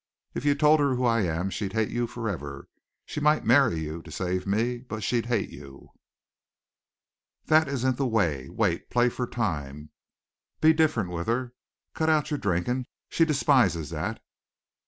[0.33, 2.67] If you told her who I am she'd hate you forever.
[3.05, 5.89] She might marry you to save me, but she'd hate you.
[7.45, 8.49] "That isn't the way.
[8.49, 8.89] Wait.
[8.89, 9.91] Play for time.
[10.59, 11.53] Be different with her.
[11.93, 12.87] Cut out your drinking.
[13.09, 14.19] She despises that.